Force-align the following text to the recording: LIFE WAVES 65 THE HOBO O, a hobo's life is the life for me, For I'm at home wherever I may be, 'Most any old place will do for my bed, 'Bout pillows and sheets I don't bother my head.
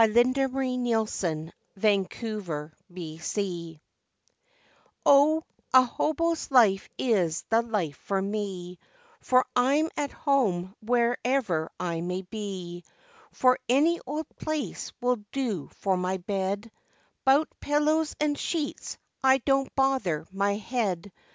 LIFE 0.01 0.15
WAVES 0.51 1.11
65 1.11 1.51
THE 1.75 3.19
HOBO 3.19 3.79
O, 5.05 5.43
a 5.75 5.83
hobo's 5.83 6.49
life 6.49 6.89
is 6.97 7.43
the 7.51 7.61
life 7.61 7.97
for 7.97 8.19
me, 8.19 8.79
For 9.21 9.45
I'm 9.55 9.89
at 9.95 10.09
home 10.09 10.73
wherever 10.81 11.71
I 11.79 12.01
may 12.01 12.23
be, 12.23 12.83
'Most 13.43 13.59
any 13.69 13.99
old 14.07 14.27
place 14.37 14.91
will 15.01 15.23
do 15.31 15.69
for 15.75 15.95
my 15.95 16.17
bed, 16.17 16.71
'Bout 17.23 17.47
pillows 17.59 18.15
and 18.19 18.35
sheets 18.35 18.97
I 19.23 19.37
don't 19.37 19.69
bother 19.75 20.25
my 20.31 20.55
head. 20.55 21.11